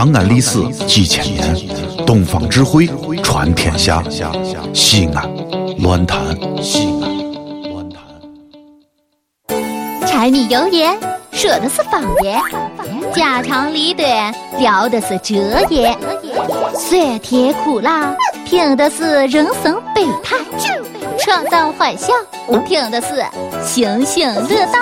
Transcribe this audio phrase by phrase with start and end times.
[0.00, 1.54] 长安历史几千年，
[2.06, 2.88] 东方智慧
[3.22, 4.02] 传天下。
[4.72, 5.30] 西安，
[5.76, 6.18] 乱谈
[6.62, 8.00] 西安，乱谈。
[10.06, 10.98] 柴米油盐
[11.32, 12.40] 说的是方言，
[13.14, 15.94] 家长里短聊的是哲言，
[16.74, 20.34] 酸甜苦辣听的是人生百态，
[21.18, 22.14] 创造欢笑
[22.66, 23.22] 听的是
[23.62, 24.78] 醒醒乐道，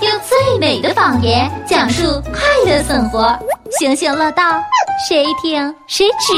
[0.00, 2.02] 用最美的方言讲述
[2.32, 3.38] 快乐生活。
[3.78, 4.42] 星星乐道，
[5.08, 6.34] 谁听谁知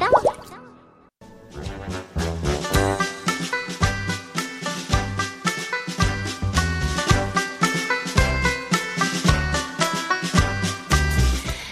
[0.00, 0.08] 道。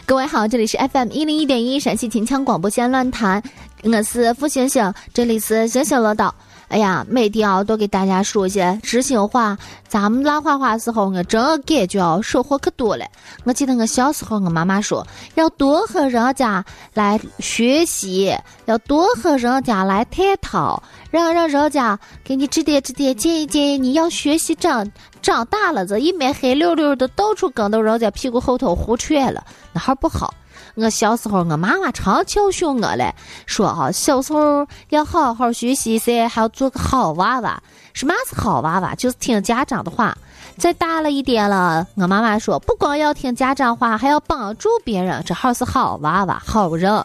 [0.05, 3.43] 各位好，这里是 FM 一零一点一陕西秦腔广播线乱谈，
[3.83, 6.33] 我是付星星，这里是星星乐道。
[6.69, 9.57] 哎呀，每天啊都给大家说些知心话。
[9.87, 13.07] 咱们拉话话时候，我真感觉收获可多了。
[13.45, 15.07] 我记得我小时候，我妈妈说
[15.37, 24.91] 要多和人家来学习，要多和人家来探讨，让让人家给你指点指点，建议建议你要学习长
[25.23, 30.35] 长大了，这一面黑溜溜的，到处跟到人家屁股后头胡劝了，那还不好。
[30.75, 33.15] 我小时候，我妈妈常教训我嘞，
[33.47, 37.63] 说啊，小时候要好好学习噻，还要做个好娃娃。
[37.93, 38.95] 什么是好娃娃？
[38.95, 40.17] 就是听家长的话。
[40.59, 47.05] 再大了一点了，我妈妈说，不光要听家长话，还要帮助别人，这号是好娃娃、好人。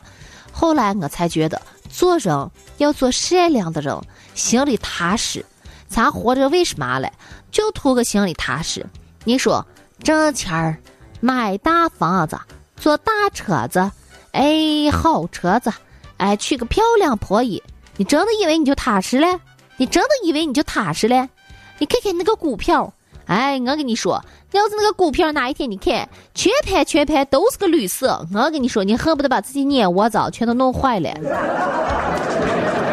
[0.54, 3.98] 后来我才觉得，做人要做善良的人，
[4.36, 5.46] 心里踏实。
[5.90, 7.12] 咱活着为什么嘞？
[7.52, 8.86] 就图个心里踏实。
[9.26, 9.66] 你说
[10.02, 10.78] 挣钱儿，
[11.20, 12.40] 买大房子。
[12.82, 13.92] 坐大车子，
[14.32, 15.72] 哎，好车子，
[16.18, 17.62] 哎，娶个漂亮婆姨，
[17.98, 19.40] 你真的以为你就踏实了？
[19.78, 21.30] 你真的以为你就踏实了？
[21.78, 22.92] 你看看那个股票，
[23.28, 24.20] 哎，我跟你说，
[24.54, 31.12] 要是那个股票哪一天你看全盘全盘都是个绿色，我跟你说，你恨不得把自己眼窝子全都弄坏了，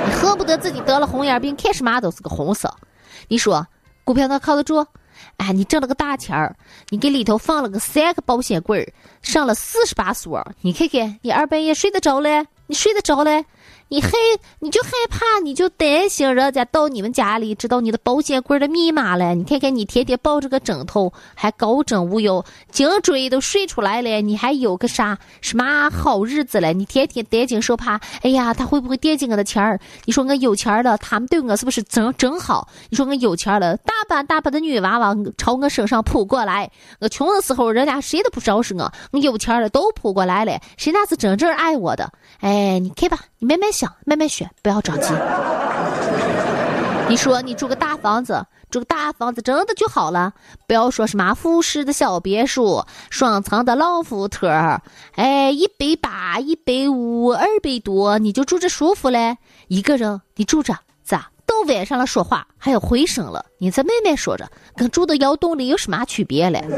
[0.05, 2.71] 你恨不得自己得了红眼病，看什么都是个红色。
[3.29, 3.67] 你说
[4.05, 4.87] 股票能靠得住？
[5.39, 6.55] 哎，你挣了个大钱儿，
[6.91, 12.47] 你给里头放了个三个保险柜儿，上了四十把锁，你看看，你二半夜睡得着嘞？
[12.67, 13.45] 你睡得着嘞？
[13.91, 14.11] 你害
[14.59, 19.35] 你就害怕，你就担心人家到你们家里知道你的保险柜的密码了。
[19.35, 26.75] 你看看你天天抱着个枕头，还高枕无忧，颈椎都睡出来了，你还有个啥什么好日子了？
[26.75, 29.81] 你天天担惊受怕，哎呀，他会不会惦记我的钱儿？
[30.05, 32.69] 你说我有钱了，他们对我是不是真真好？
[32.91, 36.71] 你说我有钱了，大把大把的女娃娃朝我身上扑过来。
[37.01, 42.13] 我穷的时候，人家谁都不招是我，我有钱了都扑过来了，谁那是真正爱我的？
[42.41, 43.67] 哎，你看吧，你慢慢。
[43.79, 45.15] 想慢慢选，不要着急。
[47.09, 50.33] 你说你住个大房子，住个大房子真的就好了。
[50.67, 54.49] 不要说什么复式的小别墅、双层的老福特，
[55.15, 59.39] 哎，一百八、一百五、二百多，你就住着舒服嘞。
[59.69, 61.31] 一个人你住着咋？
[61.47, 66.65] 到晚上了说话还有回声了，你再慢慢说着，跟住到窑洞里有什么区别嘞？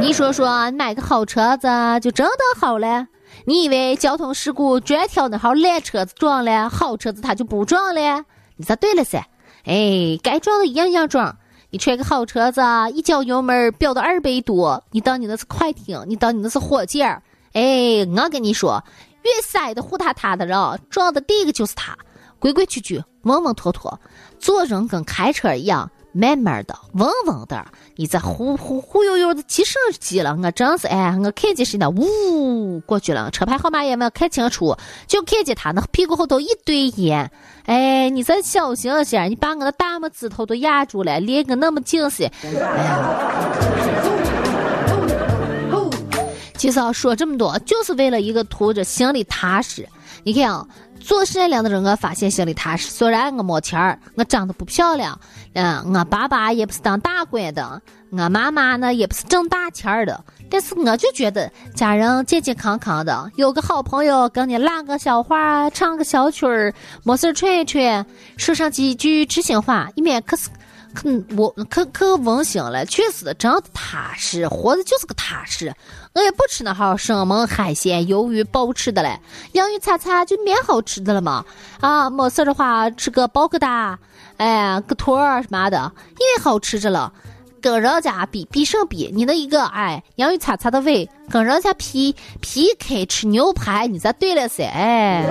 [0.00, 1.68] 你说说，买个好车子
[2.00, 3.06] 就真的好嘞？
[3.44, 8.24] 你以为交通事故专挑那号烂车子撞了，好车子它就不撞了？
[8.56, 9.24] 你说对了噻，
[9.64, 11.38] 哎，该撞的一样样撞。
[11.70, 12.60] 你揣个好车子，
[12.94, 17.22] 一脚油门飙到二百多，你当你那是快艇，你当你那是火箭？
[17.52, 18.82] 哎，我跟你说，
[19.22, 20.58] 越塞的虎塌塌的人，
[20.90, 21.96] 撞的第一个就是他。
[22.38, 24.00] 规规矩矩，稳稳妥妥，
[24.38, 25.90] 做人跟开车一样。
[26.12, 27.64] 慢慢的，稳稳的，
[27.96, 30.36] 你这忽忽忽悠悠的急什么急了？
[30.42, 31.90] 我真是哎，我看见谁呢？
[31.90, 34.76] 呜过去了，车牌号码也没有看清楚，
[35.06, 37.30] 就看见他那屁股后头一堆烟。
[37.66, 42.32] 哎，你再小心些，你把我的大拇指头都压住了，连个那么近些。
[46.56, 49.88] 其实啊，说这么多，就是为了一个图着心里踏实。
[50.24, 50.66] 你看啊。
[51.00, 52.90] 做善良的人，我发现心里踏实。
[52.90, 55.18] 虽然我没钱儿，我长得不漂亮，
[55.54, 57.80] 嗯，我爸爸也不是当大官的，
[58.10, 66.74] 我妈妈呢也不是挣大钱儿的，但是我就觉得家人健健康康的，有个好朋友跟你拉个小话，唱个小曲儿，
[67.04, 68.04] 没事串一串，
[68.36, 70.48] 说上几句知心话，一面可是。
[70.94, 75.72] 可我可可温馨了，确实真的踏实，活的就是个踏实。
[76.14, 79.20] 我也不吃那号生猛海鲜、鱿鱼、鲍吃的嘞，
[79.52, 81.44] 洋芋擦擦就蛮好吃的了嘛。
[81.80, 83.96] 啊，没事的话吃个包疙瘩，
[84.38, 87.12] 哎，个坨儿什么的，因为好吃着了。
[87.60, 89.10] 跟人家比比什比？
[89.12, 94.64] 你那一个哎，洋芋擦擦的胃，跟人家 P P K 吃牛排，你咋对了噻？
[94.64, 95.24] 哎。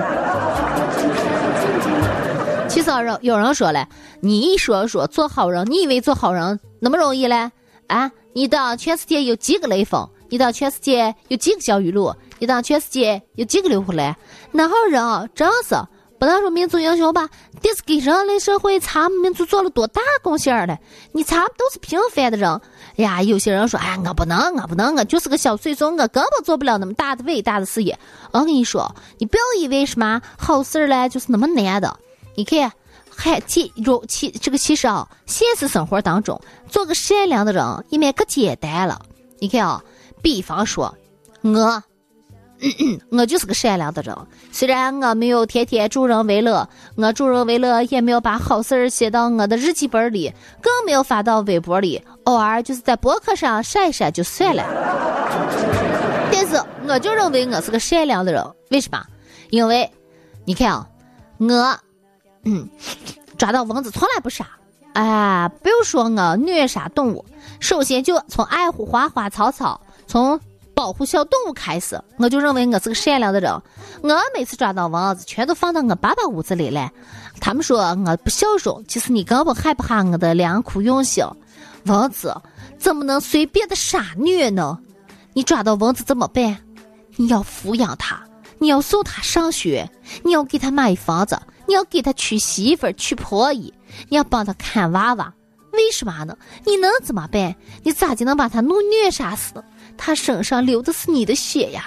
[2.68, 3.88] 其实人有人说了，
[4.20, 7.50] 你一说说做好人，你以为做好人那么容易嘞？
[7.86, 10.08] 啊，你当全世界有几个雷锋？
[10.28, 12.14] 你当全世界有几个教育路？
[12.38, 14.14] 你当全世界有几个刘胡兰？
[14.52, 15.74] 那号人啊真是
[16.18, 17.28] 不能说民族英雄吧，
[17.62, 20.78] 但是给人类社会、咱们民族做了多大贡献了？
[21.12, 22.60] 你咱们都是平凡的人。
[22.98, 27.98] 哎呀，有些人说，哎，我不能，我不能，我就是个小碎孙，我根本做不了那么大的伟大的事业。
[28.32, 31.96] 我跟你说，你不要以为什么好事儿嘞就是那么难的。
[32.38, 32.70] 你看，
[33.10, 39.02] 还其如其这个其实啊，现实生活当中，做个善良的人也蛮可简单了。
[39.40, 39.82] 你看啊，
[40.22, 40.96] 比方说，
[41.42, 41.82] 我，
[43.10, 44.16] 我就是个善良的人。
[44.52, 50.32] 虽然我没有天天助人为乐，我助人为乐也没有把好事儿写到我的日记本里，
[50.62, 54.62] 更没有发到微博里，偶尔就是在博客上晒晒就算了。
[56.30, 58.40] 但是，我就认为我是个善良的人。
[58.70, 59.04] 为什么？
[59.50, 59.90] 因为，
[60.44, 60.86] 你看啊，
[61.38, 61.76] 我，
[62.50, 62.66] 嗯，
[63.36, 64.46] 抓到蚊子从来不杀。
[64.94, 67.22] 哎，不用说我虐杀动物，
[67.60, 70.40] 首先就从爱护花花草草，从
[70.74, 73.52] 保护小动物开始，我就认为我是个善良的人。
[74.02, 76.90] 我每次抓到蚊子，全都放到我爸爸屋子里来。
[77.38, 81.24] 他们说我不孝顺，其实你根本害不怕我的良苦用心。
[81.84, 82.34] 蚊子
[82.78, 84.78] 怎么能随便的杀虐呢？
[85.34, 86.56] 你抓到蚊子怎么办？
[87.16, 88.20] 你要抚养它，
[88.58, 89.88] 你要送它上学，
[90.24, 93.72] 你要给它买房子，你要给他娶媳妇儿、娶婆姨。
[94.08, 95.30] 你要帮他看娃娃，
[95.72, 96.34] 为什么呢？
[96.64, 97.54] 你能怎么办？
[97.82, 99.62] 你咋就能把他弄虐杀死？
[99.96, 101.86] 他身上流的是你的血呀！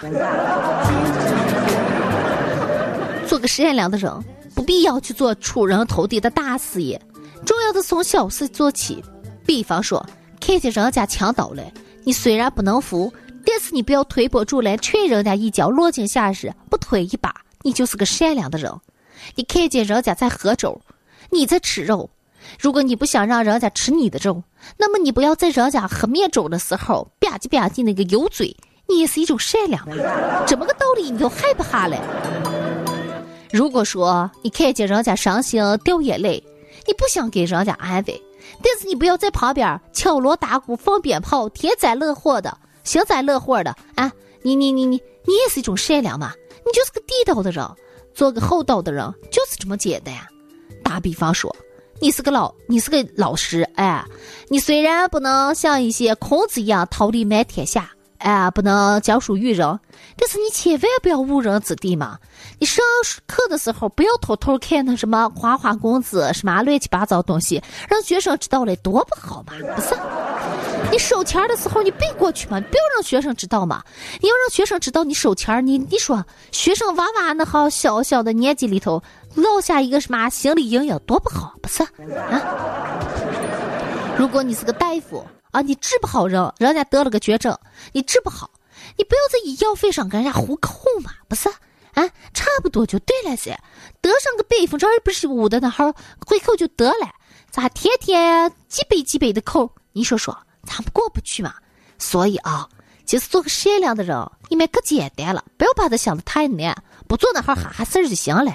[3.27, 4.11] 做个善良的人，
[4.53, 7.01] 不必要去做出人头地的大事业，
[7.43, 9.03] 重要的从小事做起。
[9.45, 10.05] 比方说，
[10.39, 11.63] 看见人家抢刀了，
[12.03, 13.11] 你虽然不能扶，
[13.43, 18.71] 但是你不要推波助澜，踹人家一脚，落井下石，不推一把，你就是个善良的人。
[19.35, 20.81] 你看见人家在喝粥。
[21.29, 22.09] 你在吃肉，
[22.59, 24.43] 如果你不想让人家吃你的肉，
[24.77, 28.55] 那么你不要在人家喝面粥的时候吧唧吧唧那个油嘴，
[28.89, 29.85] 你也是一种善良。
[30.45, 32.01] 这么个道理你都害不下来。
[33.51, 36.43] 如果说你看见人家伤心掉眼泪，
[36.85, 38.21] 你不想给人家安慰，
[38.61, 44.11] 但是你不要在旁边敲锣打鼓放鞭炮天灾乐祸的幸灾乐祸的啊！
[44.41, 46.33] 你你你你你也是一种善良嘛？
[46.65, 47.65] 你就是个地道的人，
[48.13, 50.13] 做个厚道的人就是这么简单。
[50.83, 51.55] 打比方说，
[51.99, 54.03] 你是个老，你是个老师，哎，
[54.49, 59.79] 你虽然不能像一些孔子一样桃李满天下，哎，不能教书育人，
[60.17, 62.17] 但是你千万不要误人子弟嘛。
[62.59, 62.83] 你上
[63.25, 69.95] 课的时候不要偷偷看那什么花花公子，什么乱七八糟东西，让学生知道了多不好嘛，不是？
[70.89, 73.83] 你收钱的时候你背过去嘛，不要让学生知道嘛。
[74.21, 79.01] 你要让学生知道你收钱，你你说学生娃娃那好小小的年纪里头。
[79.33, 82.99] 落下一个什么心理阴影多不好，不是啊？
[84.17, 87.57] 如果你是个大夫啊，你治不好人，人家得了个绝症，
[87.93, 88.51] 你治不好，
[88.97, 91.47] 你不要在医药费上跟人家胡扣嘛，不是
[91.93, 92.03] 啊？
[92.33, 93.57] 差不多就对了噻，
[94.01, 95.93] 得上个百分之二不是五的那号
[96.27, 97.09] 回扣就得了，
[97.49, 99.71] 咋天天几百几百的扣？
[99.93, 101.53] 你说说，咱们过不去嘛？
[101.97, 102.67] 所以啊，
[103.05, 104.17] 其实做个善良的人，
[104.49, 106.75] 你们可简单了，不要把它想的太难。
[107.07, 108.53] 不做那号哈哈事儿就行了。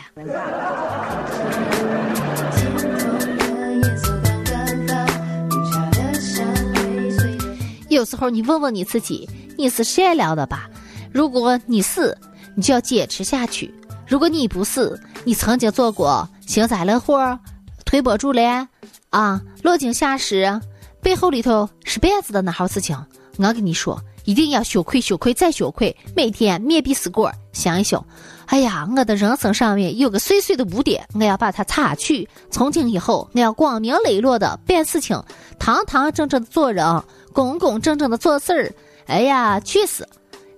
[7.90, 10.70] 有时候你问问你自己，你是善良的吧？
[11.12, 12.16] 如果你是，
[12.54, 13.70] 你就要坚持下去；
[14.06, 17.38] 如果你不是，你曾经做过幸灾乐祸、
[17.84, 18.66] 推波助澜
[19.10, 20.60] 啊、落井下石，
[21.02, 22.96] 背后里头是绊子的那号事情，
[23.38, 24.00] 我跟你说。
[24.24, 28.04] 一定要羞愧，羞愧再羞愧，每天面壁思过，想一想，
[28.46, 32.28] 哎呀，我的人生上面有个碎碎的污点，我要把它擦去。
[32.50, 35.22] 从今以后，我要光明磊落的办事情，
[35.60, 36.84] 堂堂正正的做人，
[37.32, 38.74] 公公正正的做事儿。
[39.06, 40.04] 哎呀，确实，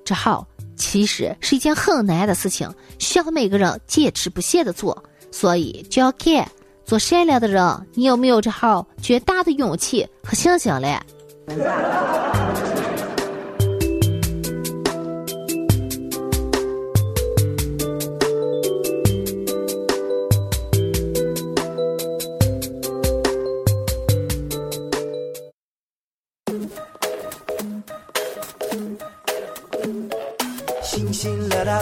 [0.03, 5.05] 这好其实是一件很难的事情，需要每个人坚持不懈的做。
[5.31, 6.51] 所以就要看
[6.89, 10.99] 做善良的人，你有没有这号绝大的勇气和信心嘞？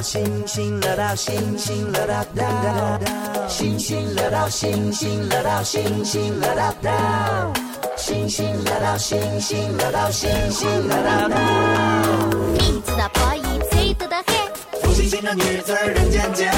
[0.02, 7.52] 星星乐到星星乐到到，星星乐到星星乐到星星乐到到，
[7.96, 11.36] 星星乐到星星乐到星星乐到到。
[12.52, 14.26] 名字的破译最多的很，
[14.82, 16.52] 不星星的女子人间间，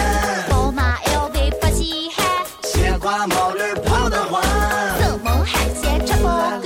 [0.50, 2.26] 宝马 LV 不稀罕，
[2.62, 4.42] 鲜花毛驴跑得欢，
[5.00, 6.60] 生猛海鲜吃不惯，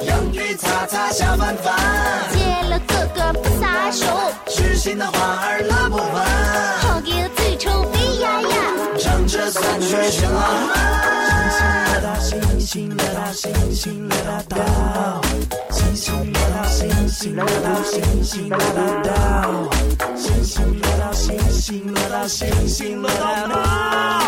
[0.00, 1.93] 洋芋擦擦下饭饭，见了哥哥不撒。
[4.84, 6.26] 心的花儿乐不完，
[6.80, 8.46] 好给最臭飞呀呀，
[9.00, 10.36] 唱着算却行了。
[12.20, 14.14] 星星乐道，星星乐
[14.46, 15.22] 道，
[15.70, 19.72] 星星乐道，星星乐道，星星乐道，
[20.14, 23.14] 星星乐道，星星乐道，星星乐道。
[23.48, 24.23] 喂，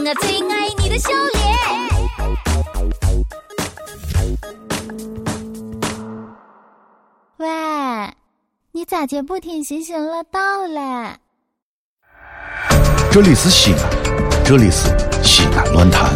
[0.00, 1.44] 我最爱你的笑脸。
[7.36, 7.46] 喂，
[8.72, 11.16] 你咋就不听行行乐道嘞？
[13.10, 13.80] 这里是西安，
[14.44, 14.88] 这里是
[15.22, 16.08] 西安论坛。